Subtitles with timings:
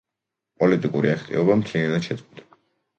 [0.63, 2.55] პოლიტიკური აქტივობა მთლიანად შეწყვიტა.